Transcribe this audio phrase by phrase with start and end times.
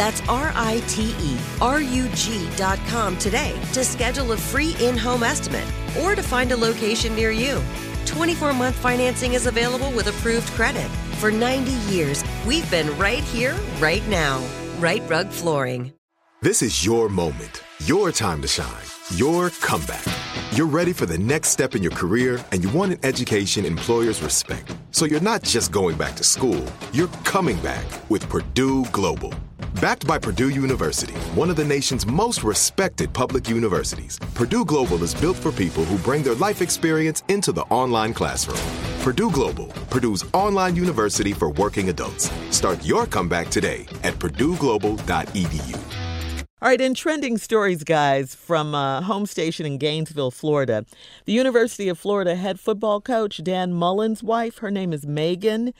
[0.00, 5.22] That's R I T E R U G.com today to schedule a free in home
[5.22, 5.70] estimate
[6.00, 7.62] or to find a location near you.
[8.06, 10.88] 24 month financing is available with approved credit.
[11.20, 14.42] For 90 years, we've been right here, right now.
[14.78, 15.92] Right Rug Flooring.
[16.40, 18.86] This is your moment, your time to shine,
[19.16, 20.06] your comeback.
[20.52, 24.22] You're ready for the next step in your career and you want an education employers
[24.22, 24.74] respect.
[24.92, 29.34] So you're not just going back to school, you're coming back with Purdue Global.
[29.74, 35.14] Backed by Purdue University, one of the nation's most respected public universities, Purdue Global is
[35.14, 38.58] built for people who bring their life experience into the online classroom.
[39.00, 42.30] Purdue Global, Purdue's online university for working adults.
[42.50, 45.76] Start your comeback today at purdueglobal.edu.
[46.62, 50.84] All right, in trending stories, guys, from uh, home station in Gainesville, Florida,
[51.24, 55.72] the University of Florida head football coach Dan Mullen's wife, her name is Megan.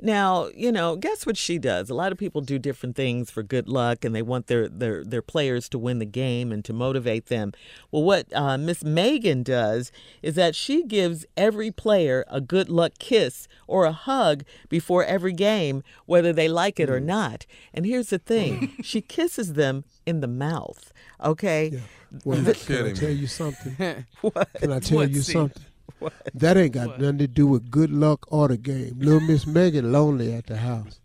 [0.00, 1.88] Now, you know, guess what she does?
[1.88, 5.02] A lot of people do different things for good luck and they want their their,
[5.02, 7.52] their players to win the game and to motivate them.
[7.90, 9.90] Well, what uh, Miss Megan does
[10.22, 15.32] is that she gives every player a good luck kiss or a hug before every
[15.32, 17.46] game, whether they like it or not.
[17.72, 20.92] And here's the thing she kisses them in the mouth,
[21.24, 21.70] okay?
[21.72, 21.78] Yeah.
[22.24, 24.04] Well, The- can I tell you something?
[24.20, 24.52] What?
[24.54, 25.32] Can I tell What, you Steve?
[25.32, 25.64] something?
[25.98, 26.12] What?
[26.34, 28.96] That ain't got nothing to do with good luck or the game.
[28.98, 31.00] Little Miss Megan lonely at the house.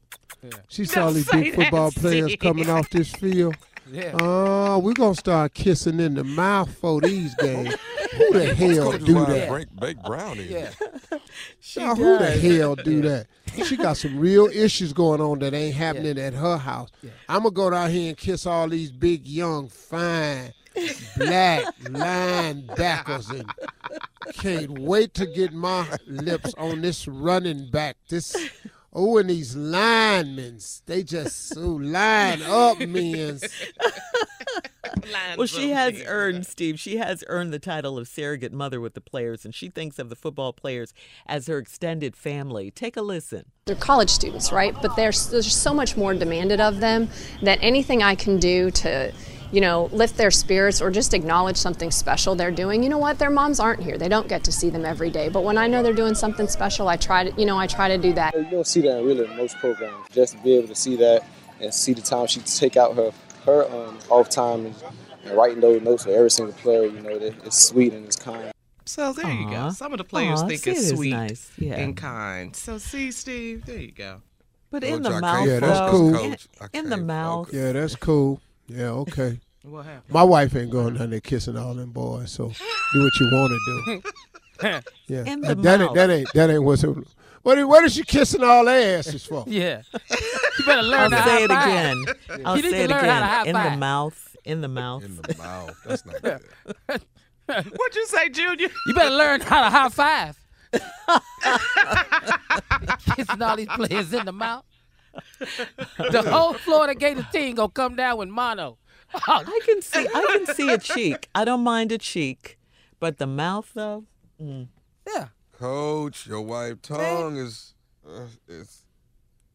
[0.67, 2.39] She saw Don't these say big that, football players Steve.
[2.39, 3.55] coming off this field.
[3.89, 4.11] Yeah.
[4.15, 7.75] Uh, oh, we're gonna start kissing in the mouth for these games.
[8.17, 9.49] Who the hell Coach do Ryan that?
[9.49, 10.49] Break, Bake Brown in.
[10.49, 10.69] Yeah.
[11.77, 13.27] Now, who the hell do that?
[13.65, 16.89] She got some real issues going on that ain't happening at her house.
[17.29, 20.53] I'm gonna go down here and kiss all these big, young, fine,
[21.17, 23.51] black linebackers, and
[24.33, 27.97] can't wait to get my lips on this running back.
[28.09, 28.35] This.
[28.93, 33.39] Oh, and these linemen, they just so line up, men.
[35.37, 38.99] Well, she has earned, Steve, she has earned the title of surrogate mother with the
[38.99, 40.93] players, and she thinks of the football players
[41.25, 42.69] as her extended family.
[42.69, 43.45] Take a listen.
[43.65, 44.75] They're college students, right?
[44.81, 47.07] But there's there's so much more demanded of them
[47.43, 49.13] that anything I can do to,
[49.51, 52.83] you know, lift their spirits or just acknowledge something special they're doing.
[52.83, 53.19] You know what?
[53.19, 53.97] Their moms aren't here.
[53.97, 55.29] They don't get to see them every day.
[55.29, 57.87] But when I know they're doing something special, I try to, you know, I try
[57.89, 58.33] to do that.
[58.33, 60.07] You don't see that in really in most programs.
[60.11, 61.25] Just to be able to see that
[61.59, 63.11] and see the time she take out her
[63.45, 64.75] her um, off time and,
[65.25, 68.15] and writing those notes for every single player, you know, that it's sweet and it's
[68.15, 68.51] kind.
[68.85, 69.69] So there you go.
[69.71, 71.51] Some of the players Aw, think see, it's is sweet nice.
[71.57, 71.75] Yeah.
[71.75, 72.55] and kind.
[72.55, 74.21] So see, Steve, there you go.
[74.69, 76.15] But Coach, in the I mouth, Yeah, that's though, cool.
[76.15, 76.37] in-
[76.73, 77.53] in the mouth.
[77.53, 78.41] Yeah, that's cool.
[78.67, 79.39] Yeah, okay.
[79.63, 80.03] What happened?
[80.13, 83.51] My wife ain't going down there kissing all them boys, so do what you want
[83.51, 84.01] to do.
[85.07, 85.81] Yeah, In the that, that mouth.
[85.89, 86.83] ain't that ain't that ain't what's
[87.41, 89.43] what is, what is she kissing all their asses for?
[89.47, 89.81] Yeah.
[89.91, 91.67] you better I'll learn to say high it five.
[91.67, 91.97] again.
[92.45, 93.55] I'll You need say to it learn how to again.
[93.55, 94.37] high In the mouth.
[94.45, 95.03] In the mouth.
[95.03, 95.75] In the mouth.
[95.83, 96.41] That's not good.
[97.47, 98.67] What'd you say, Junior?
[98.85, 100.37] You better learn how to high five.
[103.15, 104.63] Kissing all these players in the mouth.
[105.39, 108.77] The whole Florida Gator team gonna come down with mono.
[109.27, 111.29] I can see I can see a cheek.
[111.35, 112.57] I don't mind a cheek,
[112.99, 114.05] but the mouth though.
[114.41, 114.67] Mm.
[115.07, 115.27] Yeah.
[115.53, 117.73] Coach, your wife tongue is
[118.07, 118.85] uh, it's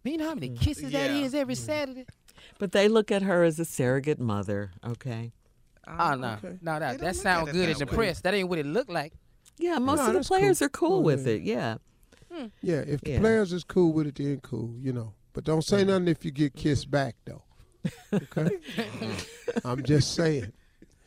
[0.04, 0.60] You know how many mm.
[0.60, 1.16] kisses that Yeah.
[1.24, 1.58] is every mm.
[1.58, 2.06] Saturday?
[2.58, 4.70] But they look at her as a surrogate mother.
[4.86, 5.32] Okay.
[5.88, 6.58] Oh no, okay.
[6.62, 8.20] no, that don't that sounds good that in the press.
[8.20, 9.12] That ain't what it looked like.
[9.58, 10.38] Yeah, most No, of the that's cool.
[10.38, 11.40] players are cool Go with ahead.
[11.40, 11.42] it.
[11.42, 11.76] Yeah.
[12.32, 12.46] Hmm.
[12.60, 13.20] Yeah, if the Yeah.
[13.20, 15.14] players is cool with it, then cool, you know.
[15.32, 17.42] But don't say nothing if you get kissed back, though.
[18.12, 18.56] Okay?
[19.64, 20.52] I'm just saying.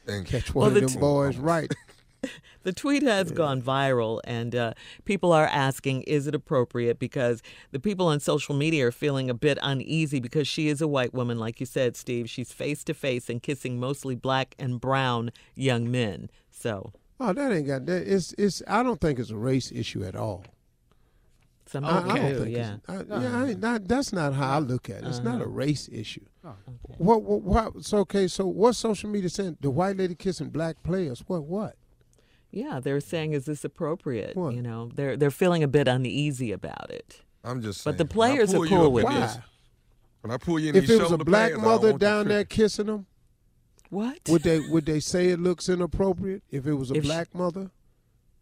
[0.07, 1.71] and Catch Well, one the of t- them boys right.
[2.63, 4.73] The tweet has gone viral, and uh,
[5.05, 6.99] people are asking, is it appropriate?
[6.99, 7.41] Because
[7.71, 11.13] the people on social media are feeling a bit uneasy because she is a white
[11.13, 12.29] woman, like you said, Steve.
[12.29, 16.29] She's face to face and kissing mostly black and brown young men.
[16.51, 16.91] So
[17.21, 18.05] Oh, that ain't got that.
[18.05, 18.61] It's it's.
[18.67, 20.43] I don't think it's a race issue at all.
[21.69, 22.55] Some I, I don't think.
[22.57, 22.75] yeah.
[22.75, 25.07] It's, I, yeah, I not, that's not how I look at it.
[25.07, 25.49] It's not a Uh-huh.
[25.51, 26.25] race issue.
[26.97, 27.41] What, what?
[27.75, 27.85] What?
[27.85, 28.27] So okay.
[28.27, 29.57] So what's social media saying?
[29.61, 31.23] The white lady kissing black players?
[31.27, 31.43] What?
[31.43, 31.75] What?
[32.51, 34.35] Yeah, they're saying, is this appropriate?
[34.35, 34.55] What?
[34.55, 37.21] You know, they're they're feeling a bit uneasy about it.
[37.43, 37.93] I'm just saying.
[37.93, 39.43] But the players are cool with this- Why?
[40.21, 42.43] When I pull you in If it was a black pads, I mother down there
[42.43, 43.05] kissing them,
[43.89, 44.17] What?
[44.27, 46.43] would they would they say it looks inappropriate?
[46.51, 47.71] If it was a If she- black mother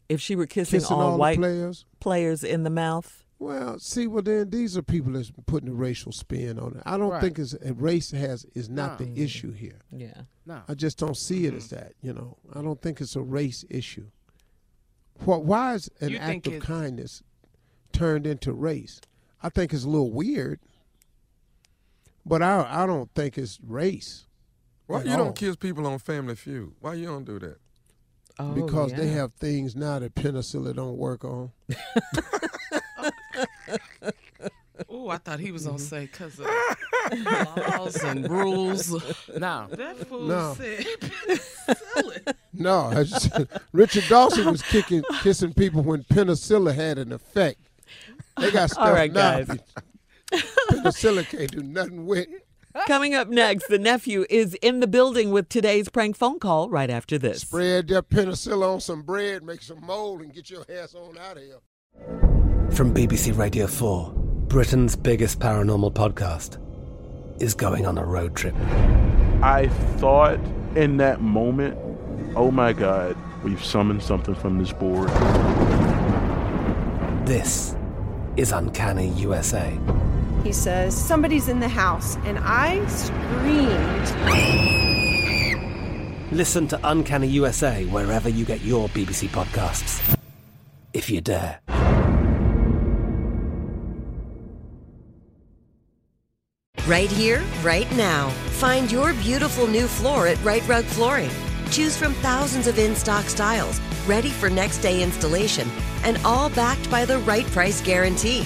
[0.09, 1.86] if she were kissing, kissing all, all, white players?
[2.00, 3.24] players in the mouth?
[3.39, 6.83] Well, see, well then these are people that's putting a racial spin on it.
[6.86, 7.21] I don't Right.
[7.21, 9.06] think it's eh, race has is not No.
[9.06, 9.81] the issue here.
[9.92, 10.21] Yeah.
[10.45, 10.62] No.
[10.68, 11.94] I just don't see it as that.
[12.01, 14.07] You know, I don't think it's a race issue.
[15.25, 15.45] What?
[15.45, 17.21] Why is an You act of kindness
[17.92, 19.01] turned into race?
[19.44, 20.59] I think it's a little weird,
[22.25, 24.25] but I I don't think it's race.
[24.88, 25.18] Why you all.
[25.18, 26.74] don't kiss people on Family Feud?
[26.80, 27.57] Why you don't do that?
[28.39, 31.51] Oh, because they have things now that penicillin don't work on.
[34.89, 35.86] Oh, I thought he was gonna mm-hmm.
[35.86, 36.48] say because of
[37.25, 38.89] laws and rules.
[39.38, 39.68] No.
[39.72, 40.54] That fool No.
[40.56, 40.86] said
[42.54, 43.31] No, just-
[43.74, 47.60] Richard Dawson was kicking, kissing people when penicillin had an effect.
[48.40, 49.42] They got stuff All right, now.
[49.42, 49.60] guys.
[50.69, 52.28] penicillin can't do nothing with.
[52.86, 56.90] Coming up next, the nephew is in the building with today's prank phone call right
[56.90, 57.42] after this.
[57.42, 61.38] Spread that penicillin on some bread, make some mold, and get your ass on out
[61.38, 61.60] of here.
[62.72, 64.12] From BBC Radio 4,
[64.48, 66.62] Britain's biggest paranormal podcast
[67.42, 68.56] is going on a road trip.
[69.42, 70.40] I thought
[70.75, 71.78] in that moment,
[72.36, 75.10] oh my God, we've summoned something from this board.
[77.25, 77.75] This
[78.36, 79.78] is Uncanny USA.
[80.47, 84.07] He says, Somebody's in the house, and I screamed.
[86.31, 90.17] Listen to Uncanny USA wherever you get your BBC podcasts,
[90.94, 91.59] if you dare.
[96.88, 98.29] Right here, right now.
[98.61, 101.29] Find your beautiful new floor at Right Rug Flooring.
[101.71, 105.67] Choose from thousands of in stock styles, ready for next day installation,
[106.05, 108.45] and all backed by the right price guarantee.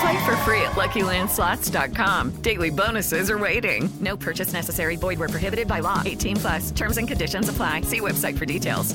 [0.00, 2.42] Play for free at LuckyLandSlots.com.
[2.42, 3.88] Daily bonuses are waiting.
[4.00, 4.96] No purchase necessary.
[4.96, 6.02] Void where prohibited by law.
[6.04, 6.70] 18 plus.
[6.70, 7.80] Terms and conditions apply.
[7.82, 8.94] See website for details.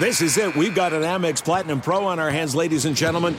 [0.00, 0.54] This is it.
[0.54, 3.36] We've got an Amex Platinum Pro on our hands, ladies and gentlemen.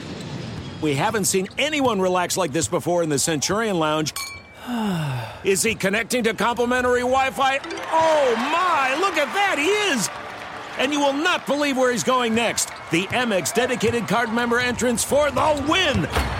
[0.82, 4.12] We haven't seen anyone relax like this before in the Centurion Lounge.
[5.44, 7.58] Is he connecting to complimentary Wi Fi?
[7.92, 9.56] Oh my, look at that!
[9.58, 10.10] He is!
[10.78, 12.68] And you will not believe where he's going next.
[12.90, 16.39] the Amex dedicated card member entrance for the win.